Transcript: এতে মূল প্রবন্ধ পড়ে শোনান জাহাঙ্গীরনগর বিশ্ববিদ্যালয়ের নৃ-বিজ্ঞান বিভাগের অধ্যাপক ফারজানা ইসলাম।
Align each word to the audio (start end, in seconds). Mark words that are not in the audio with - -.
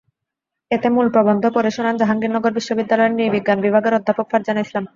এতে 0.71 0.87
মূল 0.89 1.07
প্রবন্ধ 1.09 1.43
পড়ে 1.55 1.69
শোনান 1.71 1.95
জাহাঙ্গীরনগর 1.97 2.51
বিশ্ববিদ্যালয়ের 2.53 3.15
নৃ-বিজ্ঞান 3.15 3.59
বিভাগের 3.61 3.97
অধ্যাপক 3.97 4.25
ফারজানা 4.31 4.61
ইসলাম। 4.61 4.83